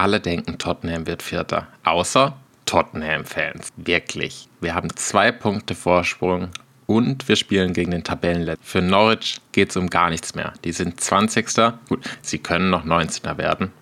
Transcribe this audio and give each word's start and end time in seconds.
alle 0.00 0.18
denken, 0.18 0.56
Tottenham 0.56 1.06
wird 1.06 1.22
Vierter. 1.22 1.68
Außer 1.84 2.34
Tottenham-Fans. 2.64 3.68
Wirklich. 3.76 4.48
Wir 4.62 4.74
haben 4.74 4.88
zwei 4.96 5.30
Punkte 5.30 5.74
Vorsprung 5.74 6.48
und 6.86 7.28
wir 7.28 7.36
spielen 7.36 7.74
gegen 7.74 7.90
den 7.90 8.02
Tabellenletzten. 8.02 8.66
Für 8.66 8.80
Norwich 8.80 9.40
geht 9.52 9.70
es 9.70 9.76
um 9.76 9.90
gar 9.90 10.08
nichts 10.08 10.34
mehr. 10.34 10.54
Die 10.64 10.72
sind 10.72 10.98
20. 10.98 11.46
Gut, 11.88 12.00
sie 12.22 12.38
können 12.38 12.70
noch 12.70 12.86
19er 12.86 13.36
werden. 13.36 13.72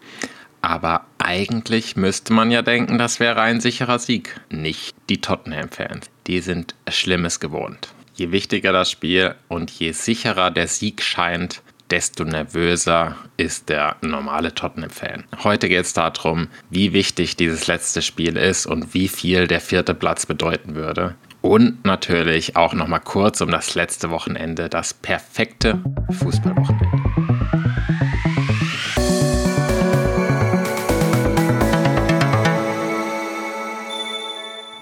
Aber 0.61 1.05
eigentlich 1.19 1.95
müsste 1.95 2.33
man 2.33 2.51
ja 2.51 2.63
denken, 2.63 2.99
das 2.99 3.21
wäre 3.21 3.41
ein 3.41 3.61
sicherer 3.61 4.01
Sieg. 4.01 4.41
Nicht 4.51 4.97
die 5.09 5.21
Tottenham-Fans. 5.21 6.11
Die 6.27 6.41
sind 6.41 6.75
Schlimmes 6.91 7.39
gewohnt. 7.39 7.95
Je 8.15 8.33
wichtiger 8.33 8.73
das 8.73 8.91
Spiel 8.91 9.37
und 9.47 9.71
je 9.71 9.93
sicherer 9.93 10.51
der 10.51 10.67
Sieg 10.67 11.01
scheint, 11.01 11.63
desto 11.91 12.25
nervöser 12.25 13.17
ist 13.37 13.69
der 13.69 13.97
normale 14.01 14.55
Tottenham-Fan. 14.55 15.25
Heute 15.43 15.69
geht 15.69 15.85
es 15.85 15.93
darum, 15.93 16.49
wie 16.71 16.93
wichtig 16.93 17.37
dieses 17.37 17.67
letzte 17.67 18.03
Spiel 18.03 18.37
ist 18.37 18.67
und 18.67 18.95
wie 18.95 19.09
viel 19.09 19.47
der 19.47 19.61
vierte 19.61 19.95
Platz 19.95 20.27
bedeuten 20.27 20.75
würde. 20.75 21.15
Und 21.41 21.85
natürlich 21.85 22.57
auch 22.57 22.75
nochmal 22.75 23.01
kurz 23.01 23.41
um 23.41 23.51
das 23.51 23.75
letzte 23.75 24.11
Wochenende, 24.11 24.69
das 24.69 24.93
perfekte 24.93 25.81
Fußballwochenende. 26.11 26.89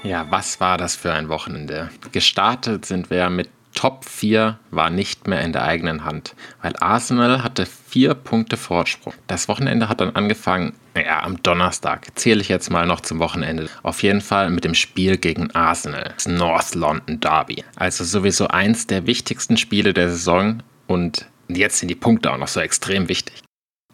Ja, 0.02 0.24
was 0.30 0.60
war 0.60 0.78
das 0.78 0.94
für 0.96 1.12
ein 1.12 1.28
Wochenende? 1.28 1.90
Gestartet 2.12 2.86
sind 2.86 3.10
wir 3.10 3.28
mit 3.28 3.50
Top 3.76 4.06
4 4.06 4.58
war 4.70 4.90
nicht 4.90 5.28
mehr 5.28 5.42
in 5.42 5.52
der 5.52 5.62
eigenen 5.62 6.04
Hand, 6.04 6.34
weil 6.62 6.74
Arsenal 6.80 7.44
hatte 7.44 7.66
vier 7.66 8.14
Punkte 8.14 8.56
Vorsprung. 8.56 9.12
Das 9.26 9.48
Wochenende 9.48 9.88
hat 9.88 10.00
dann 10.00 10.16
angefangen, 10.16 10.72
ja, 10.96 11.22
am 11.22 11.42
Donnerstag, 11.42 12.08
zähle 12.18 12.40
ich 12.40 12.48
jetzt 12.48 12.70
mal 12.70 12.86
noch 12.86 13.02
zum 13.02 13.18
Wochenende, 13.18 13.68
auf 13.82 14.02
jeden 14.02 14.22
Fall 14.22 14.48
mit 14.48 14.64
dem 14.64 14.74
Spiel 14.74 15.18
gegen 15.18 15.54
Arsenal, 15.54 16.14
das 16.14 16.26
North 16.26 16.74
London 16.74 17.20
Derby. 17.20 17.64
Also 17.76 18.02
sowieso 18.02 18.48
eins 18.48 18.86
der 18.86 19.06
wichtigsten 19.06 19.58
Spiele 19.58 19.92
der 19.92 20.08
Saison 20.08 20.62
und 20.86 21.26
jetzt 21.48 21.78
sind 21.78 21.88
die 21.88 21.94
Punkte 21.94 22.32
auch 22.32 22.38
noch 22.38 22.48
so 22.48 22.60
extrem 22.60 23.10
wichtig. 23.10 23.42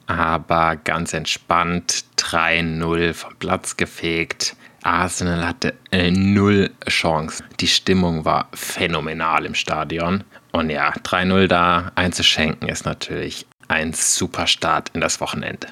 Aber 0.07 0.77
ganz 0.77 1.13
entspannt, 1.13 2.05
3-0 2.19 3.15
vom 3.15 3.35
Platz 3.37 3.77
gefegt. 3.77 4.57
Arsenal 4.83 5.47
hatte 5.47 5.75
äh, 5.91 6.11
null 6.11 6.71
Chance. 6.89 7.45
Die 7.61 7.69
Stimmung 7.69 8.25
war 8.25 8.49
phänomenal 8.55 9.47
im 9.47 9.55
Stadion. 9.55 10.25
Und 10.53 10.71
ja, 10.71 10.93
3-0 10.93 11.47
da 11.47 11.93
einzuschenken 11.95 12.69
ist 12.69 12.85
natürlich 12.85 13.47
ein 13.69 13.93
super 13.93 14.47
Start 14.47 14.91
in 14.93 15.01
das 15.01 15.21
Wochenende. 15.21 15.69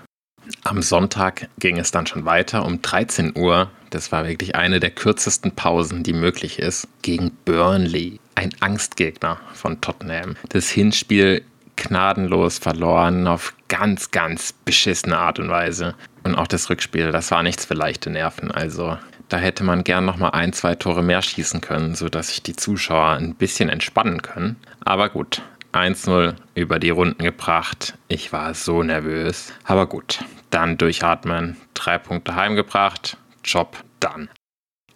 Am 0.65 0.83
Sonntag 0.83 1.49
ging 1.59 1.79
es 1.79 1.91
dann 1.91 2.07
schon 2.07 2.25
weiter 2.25 2.65
um 2.65 2.83
13 2.83 3.37
Uhr. 3.37 3.71
Das 3.91 4.11
war 4.11 4.27
wirklich 4.27 4.55
eine 4.57 4.81
der 4.81 4.91
kürzesten 4.91 5.53
Pausen, 5.53 6.03
die 6.03 6.13
möglich 6.13 6.59
ist, 6.59 6.89
gegen 7.03 7.33
Burnley, 7.45 8.21
ein 8.35 8.51
Angstgegner 8.61 9.39
von 9.53 9.81
Tottenham. 9.81 10.37
Das 10.49 10.71
Hinspiel 10.71 11.45
gnadenlos 11.77 12.59
verloren 12.59 13.27
auf 13.27 13.55
ganz, 13.69 14.11
ganz 14.11 14.53
beschissene 14.53 15.19
Art 15.19 15.39
und 15.39 15.49
Weise. 15.49 15.95
Und 16.23 16.35
auch 16.35 16.47
das 16.47 16.69
Rückspiel, 16.71 17.13
das 17.13 17.31
war 17.31 17.43
nichts 17.43 17.65
für 17.65 17.75
leichte 17.75 18.11
Nerven. 18.11 18.51
Also 18.51 18.99
da 19.29 19.37
hätte 19.37 19.65
man 19.65 19.85
gern 19.85 20.05
nochmal 20.05 20.33
ein, 20.33 20.53
zwei 20.53 20.75
Tore 20.75 21.03
mehr 21.03 21.23
schießen 21.23 21.61
können, 21.61 21.95
sodass 21.95 22.29
sich 22.29 22.43
die 22.43 22.57
Zuschauer 22.57 23.13
ein 23.13 23.35
bisschen 23.35 23.69
entspannen 23.69 24.23
können. 24.23 24.57
Aber 24.85 25.09
gut, 25.09 25.43
1-0 25.73 26.35
über 26.55 26.79
die 26.79 26.91
Runden 26.91 27.23
gebracht. 27.23 27.95
Ich 28.09 28.33
war 28.33 28.55
so 28.55 28.83
nervös. 28.83 29.53
Aber 29.65 29.87
gut, 29.87 30.25
dann 30.51 30.79
durchatmen. 30.79 31.57
Drei 31.75 31.99
Punkte 31.99 32.35
heimgebracht. 32.35 33.17
Job 33.45 33.77
dann. 34.01 34.29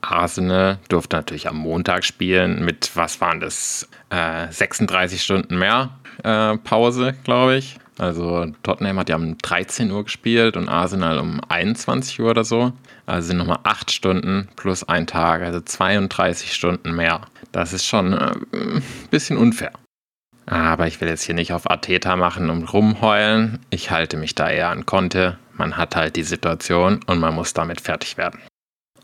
Arsenal 0.01 0.79
durfte 0.89 1.17
natürlich 1.17 1.49
am 1.49 1.57
Montag 1.57 2.05
spielen 2.05 2.65
mit, 2.65 2.91
was 2.95 3.21
waren 3.21 3.41
das, 3.41 3.89
äh, 4.11 4.51
36 4.51 5.23
Stunden 5.23 5.59
mehr 5.59 5.99
äh, 6.23 6.57
Pause, 6.59 7.15
glaube 7.25 7.57
ich. 7.57 7.79
Also 7.99 8.47
Tottenham 8.63 8.99
hat 8.99 9.09
ja 9.09 9.17
um 9.17 9.39
13 9.39 9.91
Uhr 9.91 10.05
gespielt 10.05 10.57
und 10.57 10.69
Arsenal 10.69 11.19
um 11.19 11.41
21 11.49 12.21
Uhr 12.21 12.31
oder 12.31 12.45
so. 12.45 12.73
Also 13.07 13.29
sind 13.29 13.39
nochmal 13.39 13.61
8 13.63 13.91
Stunden 13.91 14.49
plus 14.57 14.85
ein 14.85 15.07
Tag, 15.07 15.43
also 15.43 15.61
32 15.61 16.53
Stunden 16.53 16.95
mehr. 16.95 17.21
Das 17.53 17.73
ist 17.73 17.87
schon 17.87 18.13
äh, 18.13 18.33
ein 18.53 18.83
bisschen 19.11 19.37
unfair. 19.37 19.73
Aber 20.47 20.87
ich 20.87 21.01
will 21.01 21.09
jetzt 21.09 21.23
hier 21.23 21.35
nicht 21.35 21.53
auf 21.53 21.71
Ateta 21.71 22.17
machen 22.17 22.51
und 22.51 22.65
rumheulen. 22.73 23.61
Ich 23.71 23.91
halte 23.91 24.17
mich 24.17 24.35
da 24.35 24.51
eher 24.51 24.71
an 24.71 24.85
Konte. 24.85 25.39
Man 25.57 25.77
hat 25.77 25.97
halt 25.97 26.17
die 26.17 26.25
Situation 26.25 27.01
und 27.07 27.19
man 27.19 27.35
muss 27.35 27.55
damit 27.55 27.81
fertig 27.81 28.19
werden. 28.19 28.41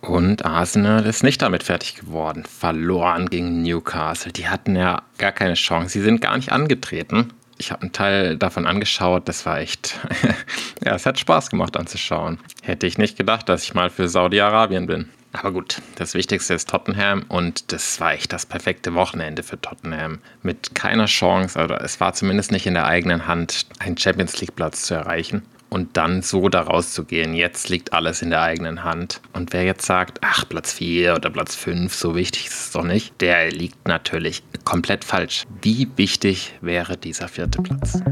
Und 0.01 0.45
Arsenal 0.45 1.05
ist 1.05 1.23
nicht 1.23 1.43
damit 1.43 1.63
fertig 1.63 1.95
geworden. 1.95 2.45
Verloren 2.45 3.29
gegen 3.29 3.63
Newcastle. 3.63 4.33
Die 4.33 4.49
hatten 4.49 4.75
ja 4.75 5.03
gar 5.19 5.33
keine 5.33 5.55
Chance. 5.55 5.91
Sie 5.91 6.01
sind 6.01 6.21
gar 6.21 6.37
nicht 6.37 6.53
angetreten. 6.53 7.33
Ich 7.61 7.71
habe 7.71 7.83
einen 7.83 7.93
Teil 7.93 8.39
davon 8.39 8.67
angeschaut. 8.67 9.29
Das 9.29 9.45
war 9.45 9.59
echt. 9.59 10.01
ja, 10.85 10.95
es 10.95 11.05
hat 11.05 11.19
Spaß 11.19 11.51
gemacht 11.51 11.77
anzuschauen. 11.77 12.39
Hätte 12.63 12.87
ich 12.87 12.97
nicht 12.97 13.19
gedacht, 13.19 13.51
dass 13.51 13.65
ich 13.65 13.75
mal 13.75 13.91
für 13.91 14.09
Saudi-Arabien 14.09 14.87
bin. 14.87 15.11
Aber 15.33 15.53
gut, 15.53 15.83
das 15.97 16.15
Wichtigste 16.15 16.55
ist 16.55 16.71
Tottenham 16.71 17.25
und 17.29 17.71
das 17.73 18.01
war 18.01 18.15
echt 18.15 18.33
das 18.33 18.47
perfekte 18.47 18.95
Wochenende 18.95 19.43
für 19.43 19.61
Tottenham. 19.61 20.21
Mit 20.43 20.75
keiner 20.75 21.05
Chance, 21.05 21.63
oder 21.63 21.83
es 21.83 22.01
war 22.01 22.15
zumindest 22.15 22.51
nicht 22.51 22.67
in 22.67 22.75
der 22.75 22.87
eigenen 22.87 23.29
Hand, 23.29 23.67
einen 23.79 23.97
Champions 23.97 24.41
League-Platz 24.41 24.83
zu 24.83 24.95
erreichen 24.95 25.43
und 25.71 25.97
dann 25.97 26.23
so 26.23 26.49
da 26.49 26.63
rauszugehen. 26.63 27.33
Jetzt 27.35 27.69
liegt 27.69 27.93
alles 27.93 28.23
in 28.23 28.31
der 28.31 28.43
eigenen 28.43 28.85
Hand. 28.85 29.21
Und 29.33 29.53
wer 29.53 29.65
jetzt 29.65 29.87
sagt, 29.87 30.19
ach, 30.21 30.47
Platz 30.49 30.73
4 30.73 31.15
oder 31.15 31.31
Platz 31.31 31.55
5, 31.55 31.95
so 31.95 32.15
wichtig 32.15 32.49
ist 32.49 32.67
es 32.67 32.73
doch 32.73 32.85
nicht, 32.85 33.19
der 33.21 33.51
liegt 33.51 33.89
natürlich 33.89 34.43
komplett 34.65 35.05
falsch. 35.05 35.45
Wie 35.63 35.89
wichtig 35.97 36.55
wäre 36.61 36.97
dieser 36.97 37.29
vierte 37.29 37.63
Platz? 37.63 38.03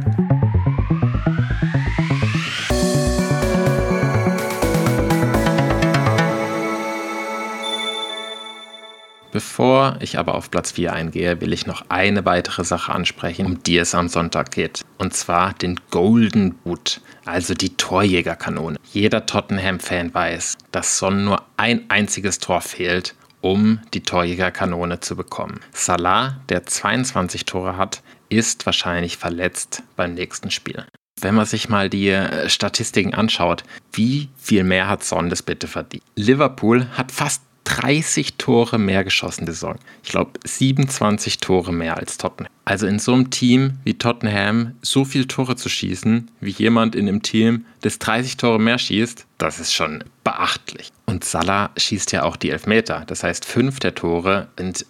Bevor 9.59 9.97
ich 9.99 10.17
aber 10.21 10.37
auf 10.37 10.53
Platz 10.53 10.71
4 10.71 10.93
eingehe, 10.93 11.41
will 11.41 11.53
ich 11.53 11.67
noch 11.67 11.87
eine 11.89 12.25
weitere 12.25 12.63
Sache 12.63 12.93
ansprechen, 12.93 13.45
um 13.45 13.61
die 13.61 13.77
es 13.77 13.93
am 13.93 14.07
Sonntag 14.07 14.53
geht. 14.53 14.85
Und 14.99 15.15
zwar 15.15 15.53
den 15.53 15.81
Golden 15.91 16.55
Boot, 16.55 17.01
also 17.25 17.55
die 17.55 17.77
Torjägerkanone. 17.77 18.79
Jeder 18.93 19.27
Tottenham-Fan 19.27 20.15
weiß, 20.15 20.59
dass 20.71 20.99
Son 20.99 21.25
nur 21.25 21.43
ein 21.57 21.91
einziges 21.91 22.39
Tor 22.39 22.61
fehlt, 22.61 23.17
um 23.41 23.81
die 23.95 24.05
Torjägerkanone 24.05 25.01
zu 25.01 25.17
bekommen. 25.17 25.59
Salah, 25.73 26.41
der 26.51 26.65
22 26.65 27.45
Tore 27.45 27.77
hat, 27.77 28.03
ist 28.29 28.65
wahrscheinlich 28.65 29.17
verletzt 29.17 29.83
beim 29.97 30.15
nächsten 30.15 30.53
Spiel. 30.53 30.85
Wenn 31.21 31.35
man 31.35 31.47
sich 31.47 31.69
mal 31.69 31.91
die 31.91 32.11
äh, 32.11 32.49
Statistiken 32.49 33.13
anschaut, 33.13 33.65
wie 33.93 34.29
viel 34.37 34.63
mehr 34.63 34.89
hat 34.89 35.03
Son 35.03 35.31
das 35.31 35.43
bitte 35.43 35.67
verdient? 35.67 36.05
Liverpool 36.15 36.87
hat 36.97 37.11
fast 37.11 37.43
30 37.69 38.35
Tore 38.39 38.79
mehr 38.79 39.05
geschossen 39.05 39.45
die 39.45 39.53
Saison. 39.53 39.77
Ich 40.03 40.09
glaube 40.09 40.33
27 40.43 41.39
Tore 41.39 41.71
mehr 41.71 41.99
als 41.99 42.17
Tottenham. 42.17 42.51
Also 42.65 42.87
in 42.87 42.99
so 42.99 43.13
einem 43.13 43.29
Team 43.29 43.79
wie 43.85 43.99
Tottenham 43.99 44.75
so 44.81 45.05
viele 45.05 45.27
Tore 45.27 45.55
zu 45.55 45.69
schießen, 45.69 46.31
wie 46.41 46.51
jemand 46.51 46.95
in 46.95 47.07
einem 47.07 47.21
Team, 47.21 47.67
das 47.83 47.99
30 47.99 48.39
Tore 48.39 48.59
mehr 48.59 48.79
schießt, 48.79 49.27
das 49.37 49.61
ist 49.61 49.75
schon 49.75 50.03
beachtlich. 50.25 50.91
Und 51.05 51.25
Salah 51.25 51.71
schießt 51.77 52.13
ja 52.13 52.23
auch 52.23 52.37
die 52.37 52.51
Elfmeter. 52.51 53.05
Das 53.07 53.23
heißt, 53.23 53.45
fünf 53.45 53.81
der 53.81 53.95
Tore 53.95 54.49
sind, 54.57 54.87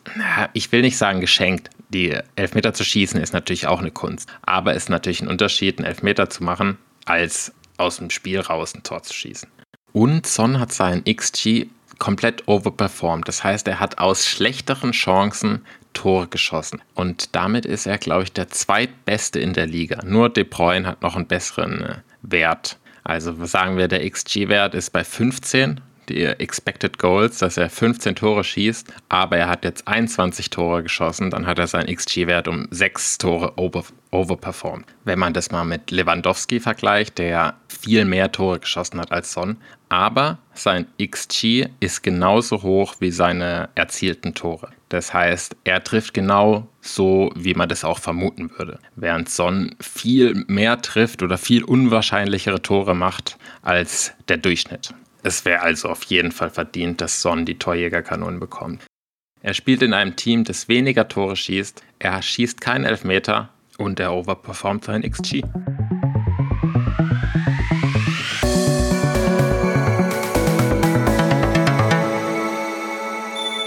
ich 0.53 0.71
will 0.71 0.83
nicht 0.83 0.99
sagen 0.99 1.21
geschenkt. 1.21 1.71
Die 1.89 2.17
Elfmeter 2.37 2.75
zu 2.75 2.85
schießen 2.85 3.21
ist 3.21 3.33
natürlich 3.33 3.67
auch 3.67 3.81
eine 3.81 3.91
Kunst. 3.91 4.29
Aber 4.43 4.73
es 4.73 4.85
ist 4.85 4.89
natürlich 4.89 5.21
ein 5.21 5.29
Unterschied, 5.29 5.79
einen 5.79 5.87
Elfmeter 5.87 6.31
zu 6.31 6.45
machen, 6.45 6.79
als 7.07 7.53
aus 7.77 7.97
dem 7.97 8.11
Spiel 8.11 8.39
raus 8.39 8.75
ein 8.75 8.85
Tor 8.85 9.03
zu 9.03 9.15
schießen. 9.15 9.49
Und 9.93 10.27
Son 10.27 10.61
hat 10.61 10.73
seinen 10.73 11.03
XG 11.05 11.67
komplett 11.99 12.47
overperformed. 12.47 13.27
Das 13.27 13.45
heißt, 13.45 13.67
er 13.69 13.81
hat 13.81 13.99
aus 13.99 14.27
schlechteren 14.27 14.93
Chancen 14.93 15.65
Tore 15.93 16.29
geschossen. 16.29 16.81
Und 16.95 17.35
damit 17.35 17.67
ist 17.67 17.87
er, 17.87 17.99
glaube 17.99 18.25
ich, 18.25 18.33
der 18.33 18.49
zweitbeste 18.49 19.41
in 19.41 19.53
der 19.53 19.67
Liga. 19.67 20.01
Nur 20.05 20.29
De 20.29 20.45
Bruyne 20.45 20.87
hat 20.87 21.03
noch 21.03 21.17
einen 21.17 21.27
besseren 21.27 21.83
äh, 21.83 21.95
Wert. 22.23 22.79
Also 23.05 23.45
sagen 23.47 23.79
wir, 23.79 23.89
der 23.89 24.09
XG-Wert 24.09 24.75
ist 24.75 24.91
bei 24.91 25.03
15. 25.03 25.81
die 26.09 26.25
Expected 26.25 26.99
Goals, 26.99 27.39
dass 27.39 27.57
er 27.57 27.71
15 27.71 28.17
Tore 28.17 28.45
schießt, 28.45 28.93
aber 29.09 29.37
er 29.37 29.49
hat 29.49 29.65
jetzt 29.65 29.87
21 29.87 30.51
Tore 30.51 30.83
geschossen, 30.83 31.31
dann 31.31 31.47
hat 31.47 31.59
er 31.59 31.67
seinen 31.67 31.95
XG-Wert 31.95 32.49
um 32.49 32.67
6 32.71 33.19
Tore 33.19 33.53
over, 33.57 33.85
overperformed. 34.11 34.87
Wenn 35.05 35.19
man 35.19 35.33
das 35.33 35.51
mal 35.51 35.65
mit 35.65 35.91
Lewandowski 35.91 36.61
vergleicht, 36.61 37.19
der 37.19 37.55
viel 37.69 38.05
mehr 38.05 38.33
Tore 38.33 38.61
geschossen 38.61 39.01
hat 39.01 39.13
als 39.13 39.33
Son, 39.33 39.57
aber 39.89 40.39
sein 40.55 40.87
XG 41.01 41.69
ist 41.81 42.03
genauso 42.03 42.63
hoch 42.63 42.97
wie 43.01 43.11
seine 43.11 43.69
erzielten 43.75 44.35
Tore. 44.35 44.71
Das 44.89 45.13
heißt, 45.13 45.57
er 45.65 45.85
trifft 45.85 46.15
genau 46.15 46.69
so, 46.81 47.31
wie 47.37 47.55
man 47.55 47.69
das 47.69 47.85
auch 47.85 47.99
vermuten 47.99 48.51
würde. 48.57 48.79
Während 48.97 49.29
Son 49.29 49.75
viel 49.81 50.45
mehr 50.47 50.81
trifft 50.81 51.23
oder 51.23 51.39
viel 51.39 51.65
unwahrscheinlichere 51.65 52.63
Tore 52.63 52.95
macht 52.95 53.39
als 53.63 54.13
der 54.29 54.39
Durchschnitt. 54.39 54.95
Es 55.29 55.45
wäre 55.45 55.61
also 55.61 55.91
auf 55.91 56.05
jeden 56.05 56.33
Fall 56.33 56.49
verdient, 56.49 57.03
dass 57.03 57.21
Son 57.21 57.45
die 57.45 57.59
Torjägerkanonen 57.59 58.41
bekommt. 58.41 58.87
Er 59.43 59.53
spielt 59.53 59.83
in 59.83 59.93
einem 59.93 60.17
Team, 60.17 60.43
das 60.43 60.69
weniger 60.69 61.07
Tore 61.07 61.37
schießt, 61.37 61.85
er 61.99 62.23
schießt 62.23 62.63
keinen 62.63 62.87
Elfmeter 62.87 63.51
und 63.77 64.01
er 64.01 64.15
overperformt 64.15 64.87
sein 64.87 65.03
XG. 65.03 65.43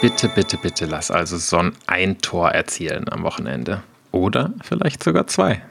Bitte, 0.01 0.29
bitte, 0.29 0.57
bitte 0.57 0.85
lass 0.87 1.11
also 1.11 1.37
Son 1.37 1.73
ein 1.85 2.17
Tor 2.17 2.49
erzielen 2.49 3.07
am 3.07 3.21
Wochenende. 3.21 3.83
Oder 4.11 4.51
vielleicht 4.63 5.03
sogar 5.03 5.27
zwei. 5.27 5.61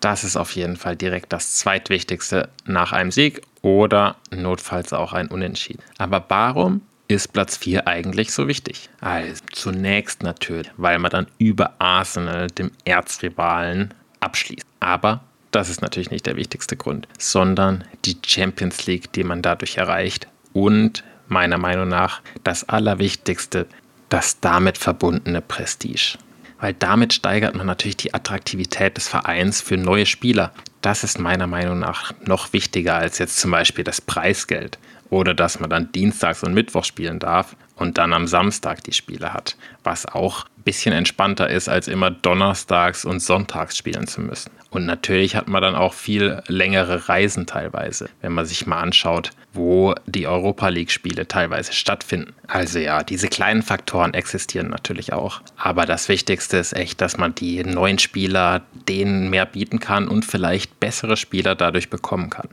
Das 0.00 0.24
ist 0.24 0.36
auf 0.36 0.52
jeden 0.52 0.76
Fall 0.76 0.96
direkt 0.96 1.32
das 1.32 1.56
zweitwichtigste 1.56 2.48
nach 2.64 2.92
einem 2.92 3.12
Sieg 3.12 3.42
oder 3.62 4.16
notfalls 4.30 4.92
auch 4.92 5.12
ein 5.12 5.28
Unentschieden. 5.28 5.82
Aber 5.98 6.24
warum 6.28 6.80
ist 7.08 7.32
Platz 7.32 7.56
4 7.56 7.86
eigentlich 7.86 8.32
so 8.32 8.48
wichtig? 8.48 8.88
Also 9.00 9.42
zunächst 9.52 10.22
natürlich, 10.22 10.70
weil 10.76 10.98
man 10.98 11.10
dann 11.10 11.26
über 11.38 11.74
Arsenal, 11.78 12.46
dem 12.46 12.70
Erzrivalen, 12.84 13.92
abschließt. 14.20 14.66
Aber 14.78 15.20
das 15.50 15.68
ist 15.68 15.82
natürlich 15.82 16.10
nicht 16.10 16.26
der 16.26 16.36
wichtigste 16.36 16.76
Grund, 16.76 17.08
sondern 17.18 17.84
die 18.04 18.16
Champions 18.24 18.86
League, 18.86 19.12
die 19.12 19.24
man 19.24 19.42
dadurch 19.42 19.76
erreicht 19.76 20.28
und 20.52 21.04
meiner 21.28 21.58
Meinung 21.58 21.88
nach 21.88 22.22
das 22.44 22.68
Allerwichtigste, 22.68 23.66
das 24.08 24.40
damit 24.40 24.78
verbundene 24.78 25.40
Prestige. 25.40 26.16
Weil 26.60 26.74
damit 26.74 27.14
steigert 27.14 27.54
man 27.54 27.66
natürlich 27.66 27.96
die 27.96 28.14
Attraktivität 28.14 28.96
des 28.96 29.08
Vereins 29.08 29.60
für 29.60 29.76
neue 29.76 30.06
Spieler. 30.06 30.52
Das 30.82 31.04
ist 31.04 31.18
meiner 31.18 31.46
Meinung 31.46 31.78
nach 31.78 32.12
noch 32.24 32.52
wichtiger 32.52 32.96
als 32.96 33.18
jetzt 33.18 33.38
zum 33.38 33.50
Beispiel 33.50 33.84
das 33.84 34.00
Preisgeld 34.00 34.78
oder 35.08 35.34
dass 35.34 35.60
man 35.60 35.70
dann 35.70 35.92
dienstags 35.92 36.42
und 36.42 36.54
Mittwoch 36.54 36.84
spielen 36.84 37.18
darf 37.18 37.56
und 37.76 37.98
dann 37.98 38.12
am 38.12 38.26
Samstag 38.26 38.84
die 38.84 38.92
Spiele 38.92 39.32
hat, 39.32 39.56
was 39.82 40.06
auch 40.06 40.46
bisschen 40.62 40.92
entspannter 40.92 41.48
ist, 41.48 41.68
als 41.68 41.88
immer 41.88 42.10
donnerstags 42.10 43.04
und 43.04 43.20
sonntags 43.20 43.76
spielen 43.76 44.06
zu 44.06 44.20
müssen. 44.20 44.50
Und 44.70 44.86
natürlich 44.86 45.34
hat 45.34 45.48
man 45.48 45.62
dann 45.62 45.74
auch 45.74 45.94
viel 45.94 46.42
längere 46.46 47.08
Reisen 47.08 47.46
teilweise, 47.46 48.08
wenn 48.20 48.32
man 48.32 48.46
sich 48.46 48.66
mal 48.66 48.80
anschaut, 48.80 49.30
wo 49.52 49.94
die 50.06 50.28
Europa 50.28 50.68
League-Spiele 50.68 51.26
teilweise 51.26 51.72
stattfinden. 51.72 52.34
Also 52.46 52.78
ja, 52.78 53.02
diese 53.02 53.28
kleinen 53.28 53.62
Faktoren 53.62 54.14
existieren 54.14 54.68
natürlich 54.68 55.12
auch. 55.12 55.40
Aber 55.56 55.86
das 55.86 56.08
Wichtigste 56.08 56.56
ist 56.58 56.74
echt, 56.74 57.00
dass 57.00 57.18
man 57.18 57.34
die 57.34 57.64
neuen 57.64 57.98
Spieler 57.98 58.62
denen 58.88 59.28
mehr 59.28 59.46
bieten 59.46 59.80
kann 59.80 60.06
und 60.06 60.24
vielleicht 60.24 60.78
bessere 60.78 61.16
Spieler 61.16 61.56
dadurch 61.56 61.90
bekommen 61.90 62.30
kann. 62.30 62.48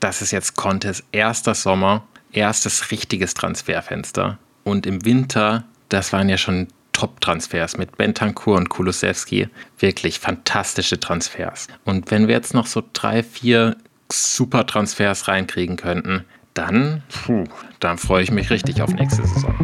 Das 0.00 0.20
ist 0.20 0.32
jetzt 0.32 0.56
Contes 0.56 1.04
erster 1.12 1.54
Sommer, 1.54 2.04
erstes 2.32 2.90
richtiges 2.90 3.34
Transferfenster. 3.34 4.38
Und 4.64 4.84
im 4.84 5.04
Winter, 5.04 5.62
das 5.88 6.12
waren 6.12 6.28
ja 6.28 6.38
schon 6.38 6.66
Top-Transfers 6.92 7.76
mit 7.78 7.96
Bentancur 7.96 8.56
und 8.56 8.68
Kulusewski. 8.68 9.48
Wirklich 9.78 10.20
fantastische 10.20 11.00
Transfers. 11.00 11.68
Und 11.84 12.10
wenn 12.10 12.28
wir 12.28 12.34
jetzt 12.34 12.54
noch 12.54 12.66
so 12.66 12.82
drei, 12.92 13.22
vier 13.22 13.76
super 14.10 14.66
Transfers 14.66 15.28
reinkriegen 15.28 15.76
könnten, 15.76 16.24
dann, 16.54 17.02
puh, 17.08 17.44
dann 17.80 17.98
freue 17.98 18.22
ich 18.22 18.30
mich 18.30 18.50
richtig 18.50 18.82
auf 18.82 18.92
nächste 18.92 19.26
Saison. 19.26 19.54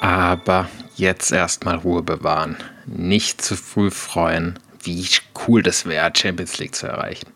Aber 0.00 0.68
jetzt 0.96 1.32
erstmal 1.32 1.76
Ruhe 1.76 2.02
bewahren. 2.02 2.56
Nicht 2.86 3.40
zu 3.40 3.56
früh 3.56 3.90
freuen, 3.90 4.58
wie 4.82 5.06
cool 5.46 5.62
das 5.62 5.86
wäre, 5.86 6.12
Champions 6.14 6.58
League 6.58 6.74
zu 6.74 6.86
erreichen. 6.86 7.28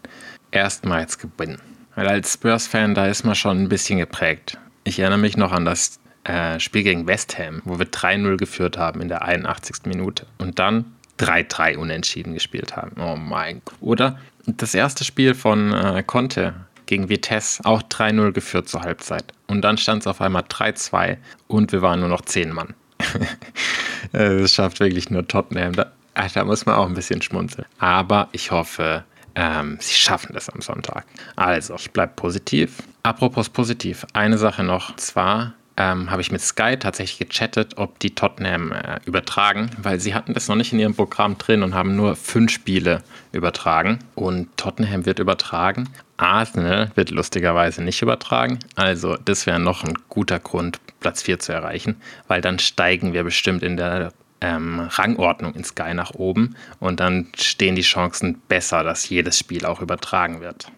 Erstmals 0.50 1.18
gewinnen. 1.18 1.60
Weil 1.96 2.08
als 2.08 2.34
Spurs-Fan, 2.34 2.94
da 2.94 3.06
ist 3.06 3.24
man 3.24 3.34
schon 3.34 3.58
ein 3.58 3.68
bisschen 3.68 3.98
geprägt. 3.98 4.58
Ich 4.84 5.00
erinnere 5.00 5.18
mich 5.18 5.36
noch 5.36 5.50
an 5.50 5.64
das 5.64 5.98
äh, 6.24 6.60
Spiel 6.60 6.84
gegen 6.84 7.08
West 7.08 7.38
Ham, 7.38 7.62
wo 7.64 7.78
wir 7.78 7.86
3-0 7.86 8.36
geführt 8.36 8.78
haben 8.78 9.00
in 9.00 9.08
der 9.08 9.22
81. 9.22 9.86
Minute. 9.86 10.26
Und 10.38 10.58
dann 10.58 10.84
3-3 11.18 11.76
unentschieden 11.76 12.34
gespielt 12.34 12.76
haben. 12.76 12.92
Oh 13.00 13.16
mein 13.16 13.62
Gott. 13.64 13.76
Oder 13.80 14.18
das 14.46 14.74
erste 14.74 15.04
Spiel 15.04 15.34
von 15.34 15.72
äh, 15.72 16.02
Conte 16.06 16.54
gegen 16.84 17.08
Vitesse, 17.08 17.64
auch 17.64 17.82
3-0 17.82 18.32
geführt 18.32 18.68
zur 18.68 18.82
Halbzeit. 18.82 19.24
Und 19.46 19.62
dann 19.62 19.78
stand 19.78 20.02
es 20.02 20.06
auf 20.06 20.20
einmal 20.20 20.42
3-2 20.42 21.16
und 21.48 21.72
wir 21.72 21.80
waren 21.80 22.00
nur 22.00 22.10
noch 22.10 22.20
10 22.20 22.52
Mann. 22.52 22.74
das 24.12 24.52
schafft 24.52 24.80
wirklich 24.80 25.10
nur 25.10 25.26
Tottenham. 25.26 25.72
Da, 25.72 25.92
da 26.34 26.44
muss 26.44 26.66
man 26.66 26.76
auch 26.76 26.86
ein 26.86 26.94
bisschen 26.94 27.22
schmunzeln. 27.22 27.66
Aber 27.78 28.28
ich 28.32 28.50
hoffe, 28.50 29.04
ähm, 29.36 29.76
sie 29.80 29.94
schaffen 29.94 30.30
das 30.32 30.48
am 30.48 30.60
Sonntag. 30.62 31.04
Also, 31.36 31.76
ich 31.76 31.90
bleibe 31.92 32.14
positiv. 32.16 32.82
Apropos 33.02 33.48
positiv, 33.48 34.06
eine 34.14 34.38
Sache 34.38 34.64
noch. 34.64 34.96
Zwar 34.96 35.52
ähm, 35.76 36.10
habe 36.10 36.22
ich 36.22 36.32
mit 36.32 36.40
Sky 36.40 36.78
tatsächlich 36.78 37.28
gechattet, 37.28 37.74
ob 37.76 37.98
die 37.98 38.14
Tottenham 38.14 38.72
äh, 38.72 38.98
übertragen, 39.04 39.70
weil 39.76 40.00
sie 40.00 40.14
hatten 40.14 40.32
das 40.32 40.48
noch 40.48 40.56
nicht 40.56 40.72
in 40.72 40.78
ihrem 40.78 40.94
Programm 40.94 41.36
drin 41.36 41.62
und 41.62 41.74
haben 41.74 41.94
nur 41.96 42.16
fünf 42.16 42.50
Spiele 42.50 43.02
übertragen. 43.32 43.98
Und 44.14 44.56
Tottenham 44.56 45.04
wird 45.04 45.18
übertragen. 45.18 45.88
Arsenal 46.16 46.90
wird 46.94 47.10
lustigerweise 47.10 47.82
nicht 47.82 48.00
übertragen. 48.00 48.58
Also 48.74 49.16
das 49.22 49.44
wäre 49.44 49.60
noch 49.60 49.84
ein 49.84 49.94
guter 50.08 50.38
Grund, 50.38 50.80
Platz 51.00 51.22
4 51.22 51.40
zu 51.40 51.52
erreichen, 51.52 51.96
weil 52.26 52.40
dann 52.40 52.58
steigen 52.58 53.12
wir 53.12 53.22
bestimmt 53.22 53.62
in 53.62 53.76
der 53.76 54.12
ähm, 54.40 54.80
Rangordnung 54.80 55.54
in 55.54 55.64
Sky 55.64 55.94
nach 55.94 56.12
oben 56.14 56.56
und 56.80 57.00
dann 57.00 57.28
stehen 57.36 57.76
die 57.76 57.82
Chancen 57.82 58.40
besser, 58.48 58.84
dass 58.84 59.08
jedes 59.08 59.38
Spiel 59.38 59.64
auch 59.66 59.80
übertragen 59.80 60.40
wird. 60.40 60.70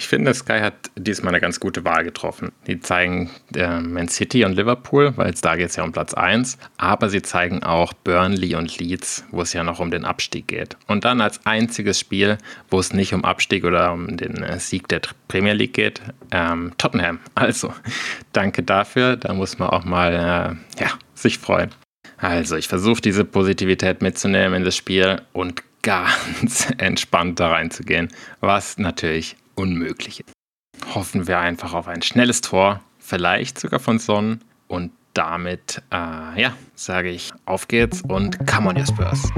Ich 0.00 0.08
finde, 0.08 0.32
Sky 0.32 0.60
hat 0.60 0.90
diesmal 0.96 1.34
eine 1.34 1.42
ganz 1.42 1.60
gute 1.60 1.84
Wahl 1.84 2.04
getroffen. 2.04 2.52
Die 2.66 2.80
zeigen 2.80 3.30
äh, 3.54 3.80
Man 3.80 4.08
City 4.08 4.46
und 4.46 4.54
Liverpool, 4.54 5.12
weil 5.18 5.34
da 5.42 5.56
geht 5.56 5.68
es 5.68 5.76
ja 5.76 5.84
um 5.84 5.92
Platz 5.92 6.14
1, 6.14 6.56
aber 6.78 7.10
sie 7.10 7.20
zeigen 7.20 7.62
auch 7.62 7.92
Burnley 7.92 8.54
und 8.54 8.78
Leeds, 8.78 9.26
wo 9.30 9.42
es 9.42 9.52
ja 9.52 9.62
noch 9.62 9.78
um 9.78 9.90
den 9.90 10.06
Abstieg 10.06 10.48
geht. 10.48 10.78
Und 10.86 11.04
dann 11.04 11.20
als 11.20 11.44
einziges 11.44 12.00
Spiel, 12.00 12.38
wo 12.70 12.80
es 12.80 12.94
nicht 12.94 13.12
um 13.12 13.26
Abstieg 13.26 13.62
oder 13.62 13.92
um 13.92 14.16
den 14.16 14.42
äh, 14.42 14.58
Sieg 14.58 14.88
der 14.88 15.02
Premier 15.28 15.52
League 15.52 15.74
geht, 15.74 16.00
ähm, 16.32 16.72
Tottenham. 16.78 17.20
Also, 17.34 17.74
danke 18.32 18.62
dafür. 18.62 19.18
Da 19.18 19.34
muss 19.34 19.58
man 19.58 19.68
auch 19.68 19.84
mal 19.84 20.14
äh, 20.14 20.82
ja, 20.82 20.92
sich 21.12 21.36
freuen. 21.36 21.72
Also, 22.20 22.56
ich 22.56 22.68
versuche 22.68 23.00
diese 23.00 23.24
Positivität 23.24 24.02
mitzunehmen 24.02 24.54
in 24.54 24.64
das 24.64 24.76
Spiel 24.76 25.22
und 25.32 25.62
ganz 25.82 26.68
entspannt 26.78 27.40
da 27.40 27.48
reinzugehen, 27.48 28.08
was 28.40 28.78
natürlich 28.78 29.36
unmöglich 29.54 30.20
ist. 30.20 30.32
Hoffen 30.94 31.26
wir 31.26 31.38
einfach 31.38 31.72
auf 31.72 31.88
ein 31.88 32.02
schnelles 32.02 32.40
Tor, 32.40 32.80
vielleicht 32.98 33.58
sogar 33.58 33.80
von 33.80 33.98
Son 33.98 34.40
und 34.68 34.92
damit, 35.14 35.82
äh, 35.90 36.40
ja, 36.40 36.54
sage 36.74 37.10
ich, 37.10 37.32
auf 37.44 37.68
geht's 37.68 38.02
und 38.02 38.46
come 38.46 38.68
on, 38.68 38.76
your 38.76 38.86
Spurs. 38.86 39.28